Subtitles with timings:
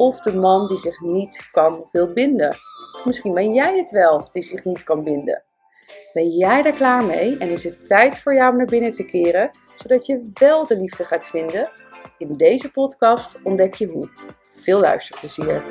[0.00, 2.56] of de man die zich niet kan wil binden.
[3.04, 5.42] Misschien ben jij het wel die zich niet kan binden.
[6.12, 9.04] Ben jij daar klaar mee en is het tijd voor jou om naar binnen te
[9.04, 11.70] keren, zodat je wel de liefde gaat vinden?
[12.18, 14.08] In deze podcast ontdek je hoe.
[14.54, 15.62] Veel luisterplezier.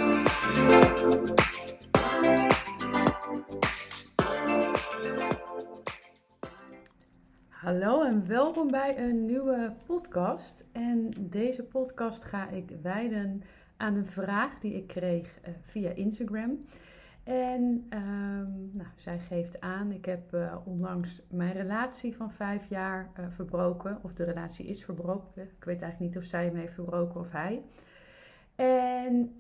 [7.48, 10.66] Hallo en welkom bij een nieuwe podcast.
[10.72, 13.44] En deze podcast ga ik wijden
[13.80, 16.66] aan een vraag die ik kreeg uh, via Instagram.
[17.24, 23.10] En um, nou, zij geeft aan, ik heb uh, onlangs mijn relatie van vijf jaar
[23.20, 24.00] uh, verbroken.
[24.02, 25.42] Of de relatie is verbroken.
[25.42, 27.64] Ik weet eigenlijk niet of zij hem heeft verbroken of hij.
[28.56, 29.34] En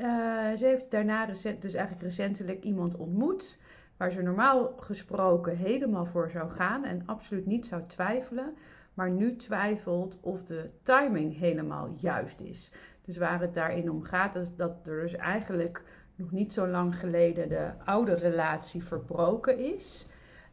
[0.58, 3.60] ze heeft daarna recent, dus eigenlijk recentelijk iemand ontmoet
[3.98, 8.54] waar ze normaal gesproken helemaal voor zou gaan en absoluut niet zou twijfelen,
[8.94, 12.73] maar nu twijfelt of de timing helemaal juist is.
[13.10, 15.84] Dus waar het daarin om gaat, is dat er dus eigenlijk
[16.16, 20.08] nog niet zo lang geleden de oude relatie verbroken is.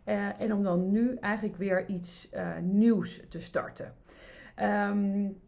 [0.04, 3.94] Uh, en om dan nu eigenlijk weer iets uh, nieuws te starten.
[4.62, 5.40] Um,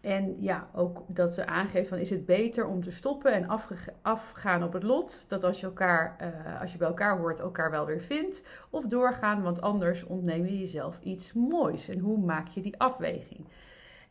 [0.00, 3.48] en ja, ook dat ze aangeeft van is het beter om te stoppen en
[4.02, 5.28] afgaan op het lot.
[5.28, 8.44] Dat als je, elkaar, uh, als je bij elkaar hoort, elkaar wel weer vindt.
[8.70, 11.88] Of doorgaan, want anders ontneem je jezelf iets moois.
[11.88, 13.46] En hoe maak je die afweging?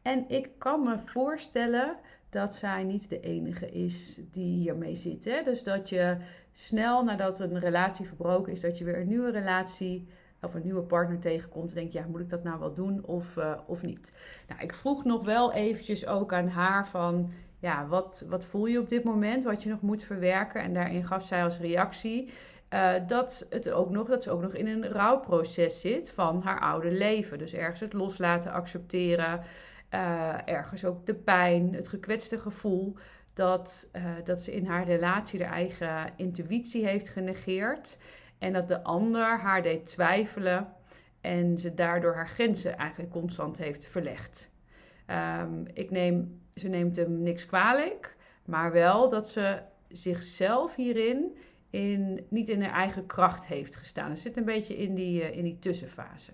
[0.05, 1.95] En ik kan me voorstellen
[2.35, 5.25] dat zij niet de enige is die hiermee zit.
[5.25, 5.43] Hè?
[5.43, 6.17] Dus dat je
[6.51, 10.07] snel nadat een relatie verbroken is, dat je weer een nieuwe relatie
[10.41, 13.35] of een nieuwe partner tegenkomt en denkt, ja, moet ik dat nou wel doen of,
[13.35, 14.11] uh, of niet?
[14.47, 18.79] Nou, ik vroeg nog wel eventjes ook aan haar van, ja, wat, wat voel je
[18.79, 20.61] op dit moment, wat je nog moet verwerken?
[20.61, 22.29] En daarin gaf zij als reactie
[22.69, 26.59] uh, dat, het ook nog, dat ze ook nog in een rouwproces zit van haar
[26.59, 27.37] oude leven.
[27.37, 29.41] Dus ergens het loslaten, accepteren,
[29.93, 32.95] uh, ergens ook de pijn, het gekwetste gevoel.
[33.33, 33.89] Dat,
[34.23, 37.97] dat ze in haar relatie de eigen intuïtie heeft genegeerd.
[38.37, 40.73] En dat de ander haar deed twijfelen
[41.21, 44.51] en ze daardoor haar grenzen eigenlijk constant heeft verlegd.
[45.41, 48.15] Um, ik neem, ze neemt hem niks kwalijk,
[48.45, 51.37] maar wel dat ze zichzelf hierin
[51.69, 54.15] in, niet in haar eigen kracht heeft gestaan.
[54.15, 56.31] Ze zit een beetje in die, uh, in die tussenfase.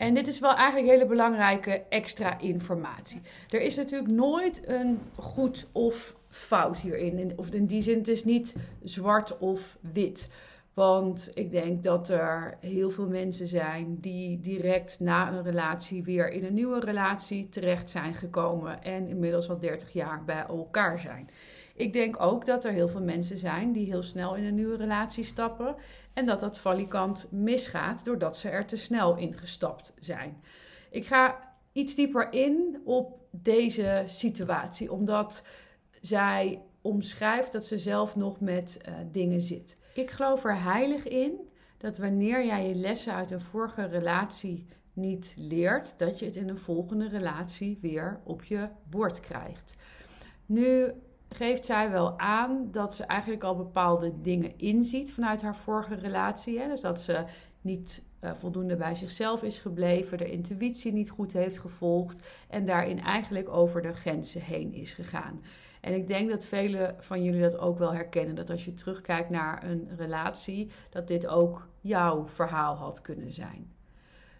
[0.00, 3.20] En dit is wel eigenlijk hele belangrijke extra informatie.
[3.50, 7.32] Er is natuurlijk nooit een goed of fout hierin.
[7.36, 10.30] Of in die zin, het is niet zwart of wit.
[10.74, 16.30] Want ik denk dat er heel veel mensen zijn die direct na een relatie weer
[16.30, 21.30] in een nieuwe relatie terecht zijn gekomen en inmiddels al 30 jaar bij elkaar zijn.
[21.80, 24.76] Ik denk ook dat er heel veel mensen zijn die heel snel in een nieuwe
[24.76, 25.74] relatie stappen
[26.12, 30.40] en dat dat valikant misgaat doordat ze er te snel in gestapt zijn.
[30.90, 35.44] Ik ga iets dieper in op deze situatie, omdat
[36.00, 39.76] zij omschrijft dat ze zelf nog met uh, dingen zit.
[39.94, 41.32] Ik geloof er heilig in
[41.78, 46.48] dat wanneer jij je lessen uit een vorige relatie niet leert, dat je het in
[46.48, 49.76] een volgende relatie weer op je bord krijgt.
[50.46, 50.92] Nu
[51.30, 56.58] geeft zij wel aan dat ze eigenlijk al bepaalde dingen inziet vanuit haar vorige relatie.
[56.58, 56.68] Hè?
[56.68, 57.24] Dus dat ze
[57.60, 63.00] niet uh, voldoende bij zichzelf is gebleven, de intuïtie niet goed heeft gevolgd en daarin
[63.00, 65.40] eigenlijk over de grenzen heen is gegaan.
[65.80, 68.34] En ik denk dat velen van jullie dat ook wel herkennen.
[68.34, 73.72] Dat als je terugkijkt naar een relatie, dat dit ook jouw verhaal had kunnen zijn.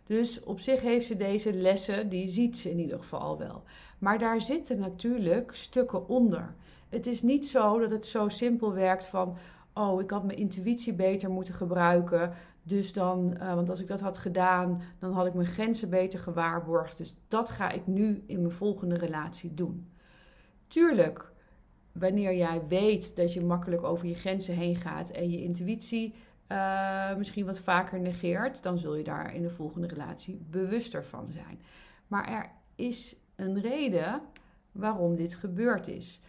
[0.06, 3.62] Dus op zich heeft ze deze lessen, die ziet ze in ieder geval wel.
[3.98, 6.54] Maar daar zitten natuurlijk stukken onder.
[6.90, 9.36] Het is niet zo dat het zo simpel werkt van,
[9.74, 12.32] oh, ik had mijn intuïtie beter moeten gebruiken.
[12.62, 16.18] Dus dan, uh, want als ik dat had gedaan, dan had ik mijn grenzen beter
[16.18, 16.96] gewaarborgd.
[16.96, 19.88] Dus dat ga ik nu in mijn volgende relatie doen.
[20.68, 21.32] Tuurlijk,
[21.92, 26.14] wanneer jij weet dat je makkelijk over je grenzen heen gaat en je intuïtie
[26.48, 31.28] uh, misschien wat vaker negeert, dan zul je daar in de volgende relatie bewuster van
[31.28, 31.60] zijn.
[32.06, 34.20] Maar er is een reden
[34.72, 36.20] waarom dit gebeurd is.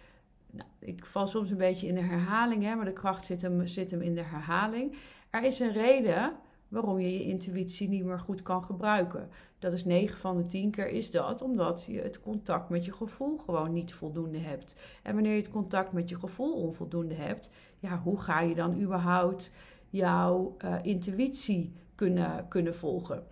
[0.51, 3.67] Nou, ik val soms een beetje in de herhaling, hè, maar de kracht zit hem,
[3.67, 4.95] zit hem in de herhaling.
[5.29, 6.33] Er is een reden
[6.67, 9.29] waarom je je intuïtie niet meer goed kan gebruiken.
[9.59, 12.93] Dat is 9 van de 10 keer is dat omdat je het contact met je
[12.93, 14.75] gevoel gewoon niet voldoende hebt.
[15.03, 18.81] En wanneer je het contact met je gevoel onvoldoende hebt, ja, hoe ga je dan
[18.81, 19.51] überhaupt
[19.89, 23.23] jouw uh, intuïtie kunnen, kunnen volgen?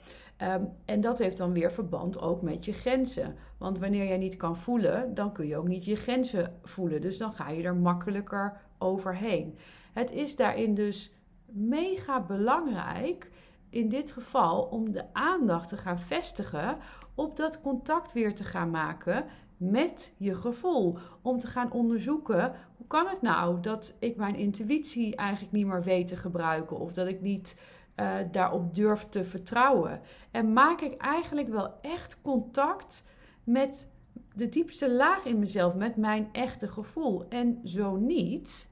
[0.42, 3.36] Um, en dat heeft dan weer verband ook met je grenzen.
[3.58, 7.02] Want wanneer jij niet kan voelen, dan kun je ook niet je grenzen voelen.
[7.02, 9.58] Dus dan ga je er makkelijker overheen.
[9.94, 11.14] Het is daarin dus
[11.46, 13.32] mega belangrijk
[13.70, 16.78] in dit geval om de aandacht te gaan vestigen
[17.16, 19.26] op dat contact weer te gaan maken
[19.58, 20.98] met je gevoel.
[21.22, 25.84] Om te gaan onderzoeken hoe kan het nou dat ik mijn intuïtie eigenlijk niet meer
[25.84, 27.58] weet te gebruiken of dat ik niet
[28.00, 30.02] uh, daarop durf te vertrouwen.
[30.32, 33.04] En maak ik eigenlijk wel echt contact
[33.44, 33.88] met
[34.36, 37.28] de diepste laag in mezelf, met mijn echte gevoel.
[37.30, 38.70] En zo niet,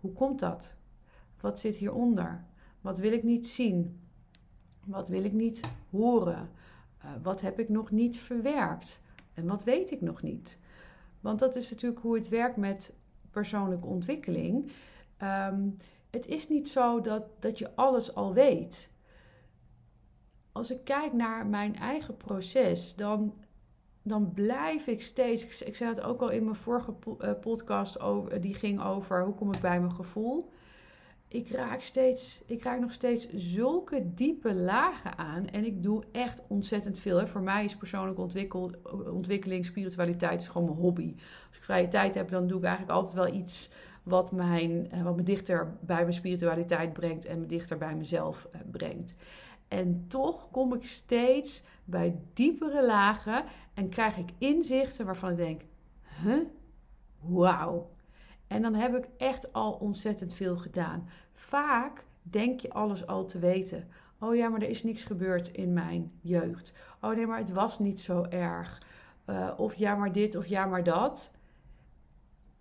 [0.00, 0.74] hoe komt dat?
[1.40, 2.44] Wat zit hieronder?
[2.80, 4.00] Wat wil ik niet zien?
[4.84, 5.60] Wat wil ik niet
[5.90, 6.50] horen?
[7.04, 9.00] Uh, wat heb ik nog niet verwerkt?
[9.34, 10.58] En wat weet ik nog niet?
[11.20, 12.92] Want dat is natuurlijk hoe het werkt met
[13.30, 14.70] persoonlijke ontwikkeling.
[15.22, 15.76] Um,
[16.16, 18.90] het is niet zo dat, dat je alles al weet.
[20.52, 23.34] Als ik kijk naar mijn eigen proces, dan,
[24.02, 25.62] dan blijf ik steeds.
[25.64, 29.34] Ik, zei het ook al in mijn vorige eh, podcast, over, die ging over hoe
[29.34, 30.50] kom ik bij mijn gevoel
[31.28, 35.46] ik raak, steeds, ik raak nog steeds zulke diepe lagen aan.
[35.46, 37.18] En ik doe echt ontzettend veel.
[37.18, 37.26] Hè.
[37.26, 38.20] Voor mij is persoonlijke
[39.10, 41.14] ontwikkeling, spiritualiteit is gewoon mijn hobby.
[41.48, 43.70] Als ik vrije tijd heb, dan doe ik eigenlijk altijd wel iets
[44.06, 48.48] wat, mijn, eh, wat me dichter bij mijn spiritualiteit brengt en me dichter bij mezelf
[48.52, 49.14] eh, brengt.
[49.68, 53.44] En toch kom ik steeds bij diepere lagen
[53.74, 55.60] en krijg ik inzichten waarvan ik denk:
[56.22, 56.40] huh?
[57.20, 57.90] Wauw
[58.46, 61.08] en dan heb ik echt al ontzettend veel gedaan.
[61.32, 63.88] Vaak denk je alles al te weten.
[64.18, 66.72] Oh ja, maar er is niks gebeurd in mijn jeugd.
[67.00, 68.82] Oh nee, maar het was niet zo erg.
[69.26, 71.30] Uh, of ja, maar dit of ja, maar dat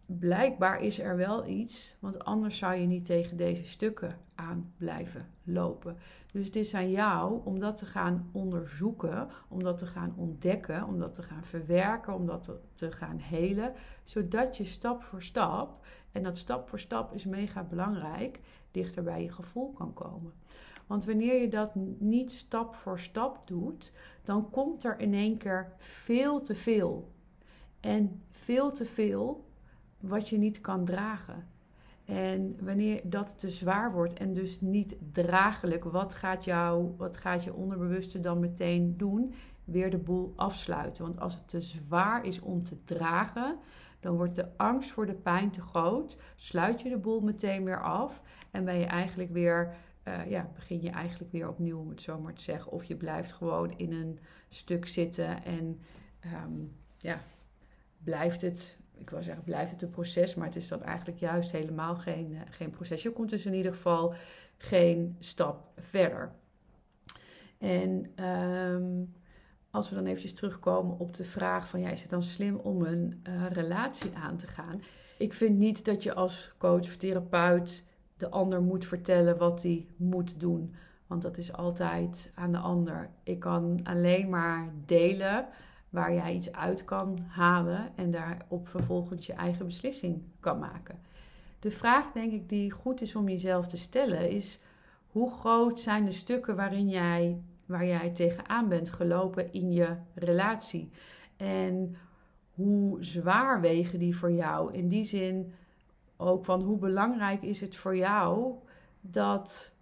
[0.05, 5.29] blijkbaar is er wel iets, want anders zou je niet tegen deze stukken aan blijven
[5.43, 5.97] lopen.
[6.31, 10.87] Dus het is aan jou om dat te gaan onderzoeken, om dat te gaan ontdekken,
[10.87, 13.73] om dat te gaan verwerken, om dat te, gaan helen,
[14.03, 18.39] zodat je stap voor stap, en dat stap voor stap is mega belangrijk,
[18.71, 20.33] dichter bij je gevoel kan komen.
[20.87, 23.91] Want wanneer je dat niet stap voor stap doet,
[24.23, 27.13] dan komt er in één keer veel te veel.
[27.79, 29.45] En veel te veel
[30.07, 31.47] wat je niet kan dragen.
[32.05, 37.43] En wanneer dat te zwaar wordt en dus niet draaglijk, wat gaat, jou, wat gaat
[37.43, 39.33] je onderbewuste dan meteen doen?
[39.63, 41.03] Weer de boel afsluiten.
[41.03, 43.57] Want als het te zwaar is om te dragen,
[43.99, 46.17] dan wordt de angst voor de pijn te groot.
[46.35, 48.21] Sluit je de boel meteen weer af
[48.51, 49.75] en ben je eigenlijk weer,
[50.07, 52.71] uh, ja, begin je eigenlijk weer opnieuw, om het zo maar te zeggen.
[52.71, 54.19] Of je blijft gewoon in een
[54.49, 55.79] stuk zitten en
[56.45, 57.21] um, ja,
[58.03, 61.51] blijft het ik wil zeggen, blijft het een proces, maar het is dan eigenlijk juist
[61.51, 63.03] helemaal geen, uh, geen proces.
[63.03, 64.13] Je komt dus in ieder geval
[64.57, 66.31] geen stap verder.
[67.57, 69.13] En um,
[69.71, 72.81] als we dan eventjes terugkomen op de vraag van, ja, is het dan slim om
[72.81, 74.81] een uh, relatie aan te gaan?
[75.17, 77.83] Ik vind niet dat je als coach of therapeut
[78.17, 80.75] de ander moet vertellen wat hij moet doen.
[81.07, 83.09] Want dat is altijd aan de ander.
[83.23, 85.47] Ik kan alleen maar delen
[85.95, 90.99] waar jij iets uit kan halen en daarop vervolgens je eigen beslissing kan maken.
[91.59, 94.59] De vraag, denk ik, die goed is om jezelf te stellen, is
[95.11, 100.89] hoe groot zijn de stukken waarin jij, waar jij tegenaan bent gelopen in je relatie?
[101.37, 101.95] En
[102.53, 104.73] hoe zwaar wegen die voor jou?
[104.73, 105.53] In die zin
[106.17, 108.53] ook van hoe belangrijk is het voor jou
[109.01, 109.73] dat,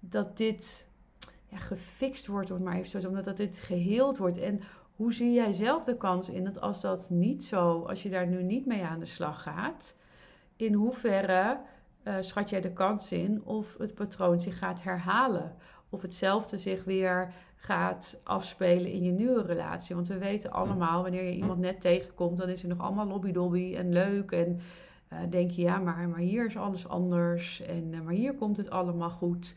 [0.00, 0.88] dat dit
[1.48, 4.38] ja, gefixt wordt, maar even zo, omdat dat dit geheeld wordt.
[4.38, 4.60] En
[4.98, 8.26] hoe zie jij zelf de kans in dat als dat niet zo, als je daar
[8.26, 9.96] nu niet mee aan de slag gaat,
[10.56, 11.60] in hoeverre
[12.04, 15.54] uh, schat jij de kans in of het patroon zich gaat herhalen?
[15.88, 19.94] Of hetzelfde zich weer gaat afspelen in je nieuwe relatie.
[19.94, 23.74] Want we weten allemaal, wanneer je iemand net tegenkomt, dan is er nog allemaal lobby-dobby
[23.76, 24.30] en leuk.
[24.30, 24.60] En
[25.12, 27.60] uh, denk je, ja, maar, maar hier is alles anders.
[27.60, 29.56] En uh, maar hier komt het allemaal goed.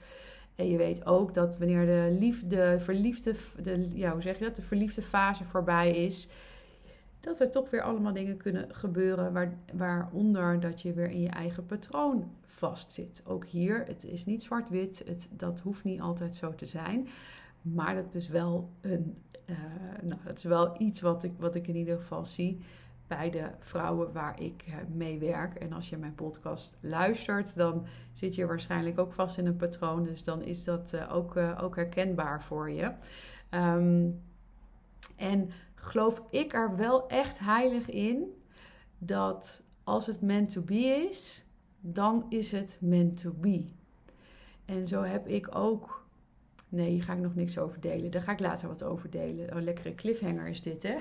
[0.62, 4.56] En je weet ook dat wanneer de liefde, verliefde, de, ja, hoe zeg je dat,
[4.56, 6.30] de verliefde fase voorbij is,
[7.20, 11.30] dat er toch weer allemaal dingen kunnen gebeuren waar, waaronder dat je weer in je
[11.30, 13.24] eigen patroon vastzit.
[13.26, 17.08] Ook hier, het is niet zwart-wit, dat hoeft niet altijd zo te zijn.
[17.62, 19.18] Maar dat is wel, een,
[19.50, 19.58] uh,
[20.02, 22.62] nou, dat is wel iets wat ik, wat ik in ieder geval zie
[23.18, 25.56] bij de vrouwen waar ik eh, mee werk.
[25.56, 30.04] En als je mijn podcast luistert, dan zit je waarschijnlijk ook vast in een patroon.
[30.04, 32.92] Dus dan is dat uh, ook, uh, ook herkenbaar voor je.
[33.50, 34.22] Um,
[35.16, 38.44] en geloof ik er wel echt heilig in
[38.98, 41.46] dat als het meant to be is,
[41.80, 43.66] dan is het meant to be.
[44.66, 46.01] En zo heb ik ook.
[46.72, 48.12] Nee, hier ga ik nog niks over delen.
[48.12, 49.56] Daar ga ik later wat over delen.
[49.56, 50.96] Oh, lekkere cliffhanger is dit, hè?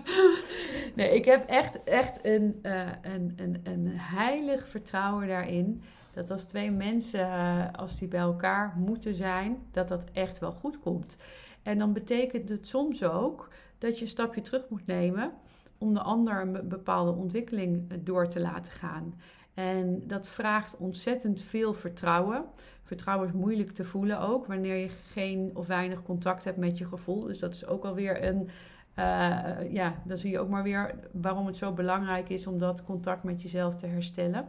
[0.96, 5.82] nee, ik heb echt, echt een, uh, een, een, een heilig vertrouwen daarin.
[6.14, 10.52] Dat als twee mensen, uh, als die bij elkaar moeten zijn, dat dat echt wel
[10.52, 11.16] goed komt.
[11.62, 13.48] En dan betekent het soms ook
[13.78, 15.32] dat je een stapje terug moet nemen
[15.78, 19.14] om de ander een bepaalde ontwikkeling eh, door te laten gaan.
[19.54, 22.44] En dat vraagt ontzettend veel vertrouwen.
[22.92, 26.86] Vertrouwen is moeilijk te voelen ook wanneer je geen of weinig contact hebt met je
[26.86, 27.20] gevoel.
[27.20, 28.48] Dus dat is ook alweer een.
[28.98, 32.84] Uh, ja, dan zie je ook maar weer waarom het zo belangrijk is om dat
[32.84, 34.48] contact met jezelf te herstellen.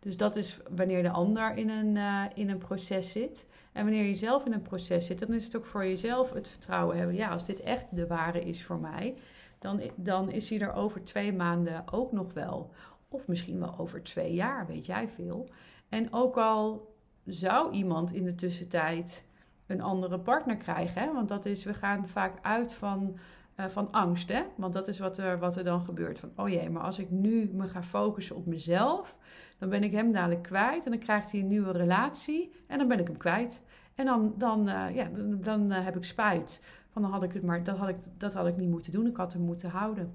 [0.00, 3.46] Dus dat is wanneer de ander in een, uh, in een proces zit.
[3.72, 6.48] En wanneer je zelf in een proces zit, dan is het ook voor jezelf het
[6.48, 7.16] vertrouwen hebben.
[7.16, 9.14] Ja, als dit echt de ware is voor mij,
[9.58, 12.70] dan, dan is hij er over twee maanden ook nog wel.
[13.08, 15.48] Of misschien wel over twee jaar, weet jij veel.
[15.88, 16.87] En ook al
[17.28, 19.26] zou iemand in de tussentijd
[19.66, 21.12] een andere partner krijgen, hè?
[21.12, 23.18] want dat is, we gaan vaak uit van,
[23.56, 24.42] uh, van angst, hè?
[24.56, 26.18] want dat is wat er, wat er dan gebeurt.
[26.18, 29.16] Van, oh jee, maar als ik nu me ga focussen op mezelf,
[29.58, 32.88] dan ben ik hem dadelijk kwijt en dan krijgt hij een nieuwe relatie en dan
[32.88, 33.62] ben ik hem kwijt.
[33.94, 36.62] En dan, dan, uh, ja, dan, dan uh, heb ik spijt.
[36.88, 39.06] Van dan had ik het maar, dat had ik, dat had ik niet moeten doen,
[39.06, 40.14] ik had hem moeten houden.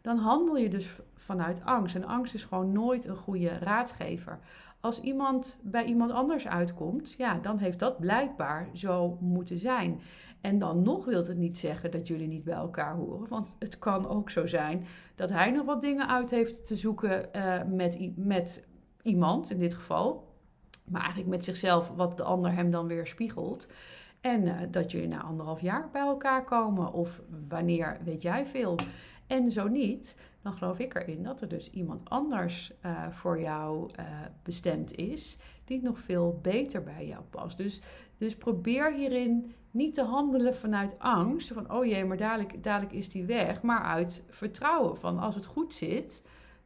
[0.00, 1.94] Dan handel je dus vanuit angst.
[1.94, 4.38] En angst is gewoon nooit een goede raadgever.
[4.80, 10.00] Als iemand bij iemand anders uitkomt, ja, dan heeft dat blijkbaar zo moeten zijn.
[10.40, 13.28] En dan nog wil het niet zeggen dat jullie niet bij elkaar horen.
[13.28, 17.28] Want het kan ook zo zijn dat hij nog wat dingen uit heeft te zoeken
[17.36, 18.64] uh, met, met
[19.02, 20.26] iemand, in dit geval.
[20.84, 23.68] Maar eigenlijk met zichzelf, wat de ander hem dan weer spiegelt.
[24.20, 26.92] En uh, dat jullie na anderhalf jaar bij elkaar komen.
[26.92, 28.76] Of wanneer, weet jij veel.
[29.28, 33.90] En zo niet, dan geloof ik erin dat er dus iemand anders uh, voor jou
[34.00, 34.04] uh,
[34.42, 35.38] bestemd is.
[35.64, 37.56] Die nog veel beter bij jou past.
[37.56, 37.80] Dus,
[38.18, 41.52] dus probeer hierin niet te handelen vanuit angst.
[41.52, 43.62] Van oh jee, maar dadelijk, dadelijk is die weg.
[43.62, 46.22] Maar uit vertrouwen van als het goed zit,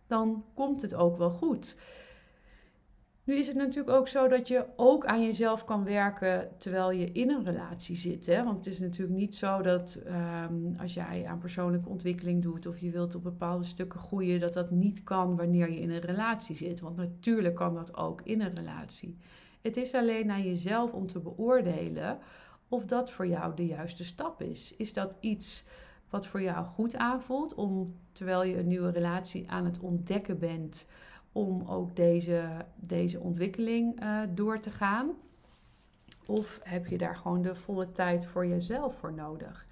[0.06, 1.76] dan komt het ook wel goed.
[3.32, 7.12] Nu is het natuurlijk ook zo dat je ook aan jezelf kan werken terwijl je
[7.12, 8.26] in een relatie zit.
[8.26, 8.44] Hè?
[8.44, 9.98] Want het is natuurlijk niet zo dat
[10.44, 14.52] um, als jij aan persoonlijke ontwikkeling doet of je wilt op bepaalde stukken groeien, dat
[14.52, 16.80] dat niet kan wanneer je in een relatie zit.
[16.80, 19.16] Want natuurlijk kan dat ook in een relatie.
[19.60, 22.18] Het is alleen aan jezelf om te beoordelen
[22.68, 24.76] of dat voor jou de juiste stap is.
[24.76, 25.64] Is dat iets
[26.10, 30.86] wat voor jou goed aanvoelt om terwijl je een nieuwe relatie aan het ontdekken bent?
[31.32, 32.42] Om ook deze,
[32.76, 35.10] deze ontwikkeling uh, door te gaan?
[36.26, 39.66] Of heb je daar gewoon de volle tijd voor jezelf voor nodig?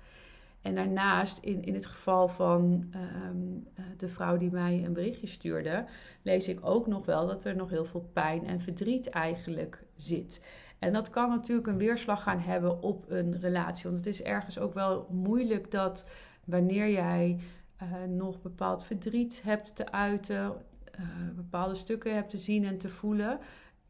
[0.63, 2.93] En daarnaast, in, in het geval van
[3.31, 5.85] um, de vrouw die mij een berichtje stuurde,
[6.23, 10.45] lees ik ook nog wel dat er nog heel veel pijn en verdriet eigenlijk zit.
[10.79, 13.85] En dat kan natuurlijk een weerslag gaan hebben op een relatie.
[13.85, 16.05] Want het is ergens ook wel moeilijk dat
[16.45, 17.39] wanneer jij
[17.83, 20.53] uh, nog bepaald verdriet hebt te uiten,
[21.01, 23.39] uh, bepaalde stukken hebt te zien en te voelen,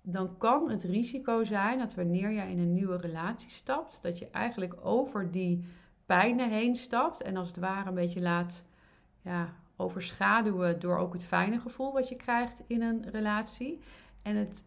[0.03, 4.31] dan kan het risico zijn dat wanneer jij in een nieuwe relatie stapt, dat je
[4.31, 5.65] eigenlijk over die
[6.07, 8.65] pijnen heen stapt en als het ware een beetje laat
[9.23, 13.81] ja, overschaduwen door ook het fijne gevoel wat je krijgt in een relatie
[14.23, 14.65] en het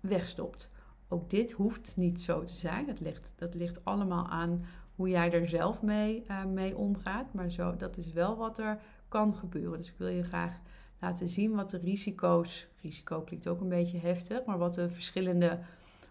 [0.00, 0.70] wegstopt.
[1.08, 2.86] Ook dit hoeft niet zo te zijn.
[2.86, 4.64] Dat ligt, dat ligt allemaal aan
[4.96, 7.32] hoe jij er zelf mee, uh, mee omgaat.
[7.32, 9.78] Maar zo, dat is wel wat er kan gebeuren.
[9.78, 10.60] Dus ik wil je graag
[11.00, 15.58] laten zien wat de risico's, risico klinkt ook een beetje heftig, maar wat de verschillende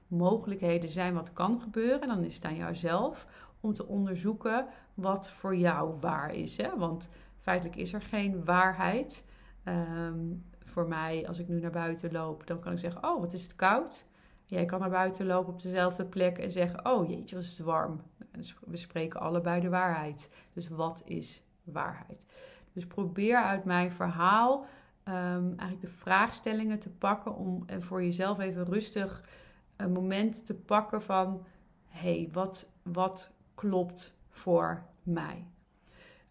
[0.08, 2.02] mogelijkheden zijn wat kan gebeuren.
[2.02, 3.28] En dan is het aan jou zelf
[3.60, 6.58] om te onderzoeken wat voor jou waar is.
[6.58, 6.78] Hè?
[6.78, 7.10] Want
[7.40, 9.26] feitelijk is er geen waarheid.
[9.66, 13.34] Um, voor mij, als ik nu naar buiten loop, dan kan ik zeggen: Oh, wat
[13.34, 14.06] is het koud?
[14.46, 17.66] Jij kan naar buiten lopen op dezelfde plek en zeggen: Oh jeetje, wat is het
[17.66, 18.02] warm.
[18.32, 20.30] Dus we spreken allebei de waarheid.
[20.54, 22.26] Dus wat is waarheid?
[22.74, 24.66] Dus probeer uit mijn verhaal
[25.08, 29.24] um, eigenlijk de vraagstellingen te pakken om en voor jezelf even rustig
[29.76, 31.46] een moment te pakken van
[31.88, 35.48] hé, hey, wat, wat klopt voor mij?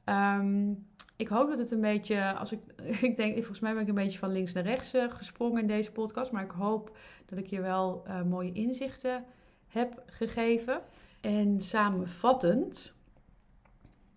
[0.05, 2.61] Um, ik hoop dat het een beetje, als ik,
[3.09, 5.67] ik denk, volgens mij ben ik een beetje van links naar rechts uh, gesprongen in
[5.67, 6.97] deze podcast, maar ik hoop
[7.27, 9.25] dat ik je wel uh, mooie inzichten
[9.67, 10.81] heb gegeven.
[11.21, 12.95] En samenvattend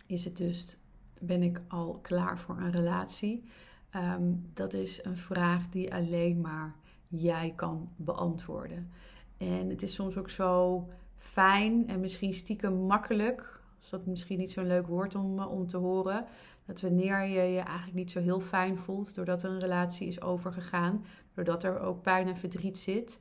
[0.05, 0.77] is het dus
[1.19, 3.43] ben ik al klaar voor een relatie?
[3.89, 6.75] Ehm, dat is een vraag die alleen maar
[7.07, 8.91] jij kan beantwoorden.
[9.37, 14.51] En het is soms ook zo fijn en misschien stiekem makkelijk, als dat misschien niet
[14.51, 16.25] zo'n leuk woord om, eh, om te horen,
[16.65, 21.05] dat wanneer je je eigenlijk niet zo heel fijn voelt doordat een relatie is overgegaan,
[21.33, 23.19] doordat er ook pijn en verdriet zit,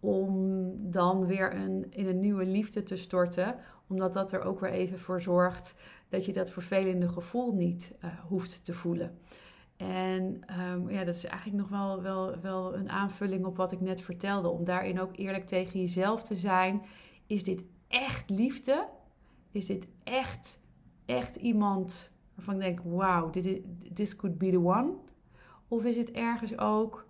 [0.00, 3.54] om dan weer een, in een nieuwe liefde te storten,
[3.86, 5.74] omdat dat er ook weer even voor zorgt
[6.16, 9.18] dat je dat vervelende gevoel niet uh, hoeft te voelen.
[9.76, 10.40] En
[10.72, 14.00] um, ja, dat is eigenlijk nog wel, wel, wel een aanvulling op wat ik net
[14.00, 14.48] vertelde.
[14.48, 16.82] Om daarin ook eerlijk tegen jezelf te zijn.
[17.26, 18.88] Is dit echt liefde?
[19.50, 20.60] Is dit echt,
[21.06, 23.30] echt iemand waarvan ik denk: wauw,
[23.94, 24.92] this could be the one?
[25.68, 27.06] Of is het ergens ook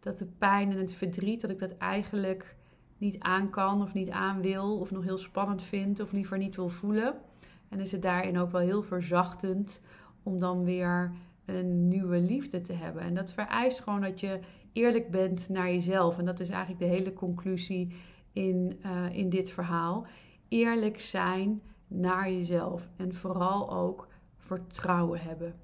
[0.00, 2.56] dat de pijn en het verdriet, dat ik dat eigenlijk
[2.98, 6.56] niet aan kan of niet aan wil, of nog heel spannend vind of liever niet
[6.56, 7.14] wil voelen?
[7.70, 9.82] En is het daarin ook wel heel verzachtend
[10.22, 11.12] om dan weer
[11.44, 13.02] een nieuwe liefde te hebben.
[13.02, 14.40] En dat vereist gewoon dat je
[14.72, 16.18] eerlijk bent naar jezelf.
[16.18, 17.92] En dat is eigenlijk de hele conclusie
[18.32, 20.06] in, uh, in dit verhaal.
[20.48, 22.88] Eerlijk zijn naar jezelf.
[22.96, 25.54] En vooral ook vertrouwen hebben.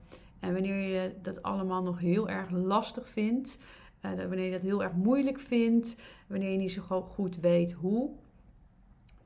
[0.41, 3.59] En wanneer je dat allemaal nog heel erg lastig vindt,
[4.03, 8.11] uh, wanneer je dat heel erg moeilijk vindt, wanneer je niet zo goed weet hoe,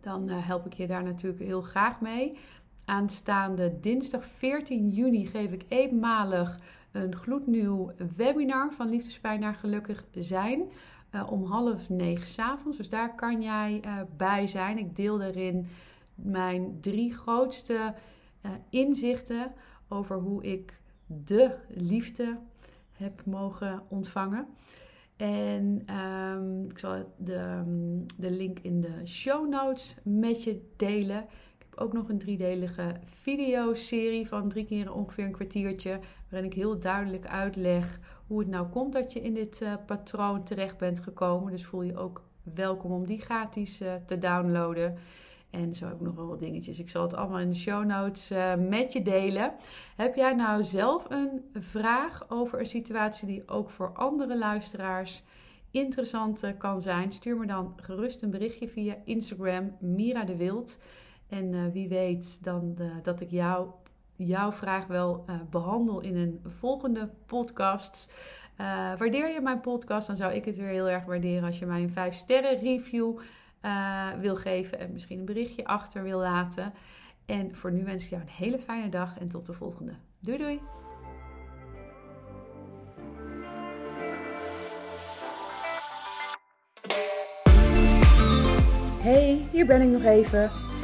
[0.00, 2.38] dan uh, help ik je daar natuurlijk heel graag mee.
[2.84, 6.58] Aanstaande dinsdag 14 juni geef ik eenmalig
[6.92, 10.70] een gloednieuw webinar van Liefdespijn naar Gelukkig Zijn.
[11.14, 12.76] Uh, om half negen s'avonds.
[12.76, 14.78] Dus daar kan jij uh, bij zijn.
[14.78, 15.66] Ik deel daarin
[16.14, 17.94] mijn drie grootste
[18.42, 19.52] uh, inzichten
[19.88, 22.38] over hoe ik de liefde
[22.92, 24.46] heb mogen ontvangen.
[25.16, 27.62] En um, ik zal de,
[28.18, 31.24] de link in de show notes met je delen
[31.76, 35.98] ook nog een driedelige videoserie van drie keer ongeveer een kwartiertje.
[36.28, 40.44] Waarin ik heel duidelijk uitleg hoe het nou komt dat je in dit uh, patroon
[40.44, 41.52] terecht bent gekomen.
[41.52, 44.98] Dus voel je ook welkom om die gratis uh, te downloaden.
[45.50, 46.78] En zo heb ik nog wel wat dingetjes.
[46.78, 49.52] Ik zal het allemaal in de show notes uh, met je delen.
[49.96, 55.22] Heb jij nou zelf een vraag over een situatie die ook voor andere luisteraars
[55.70, 57.12] interessant kan zijn?
[57.12, 60.78] Stuur me dan gerust een berichtje via Instagram Mira de Wild.
[61.30, 63.70] En uh, wie weet dan uh, dat ik jou,
[64.16, 68.12] jouw vraag wel uh, behandel in een volgende podcast.
[68.98, 71.82] waardeer je mijn podcast, dan zou ik het weer heel erg waarderen als je mij
[71.82, 73.18] een 5 sterren review
[74.20, 76.72] wil geven en misschien een berichtje achter wil laten.
[77.26, 79.92] En voor nu wens ik jou een hele fijne dag en tot de volgende.
[80.18, 80.60] Doei doei!
[89.00, 90.69] Hey, hier ben ik nog even.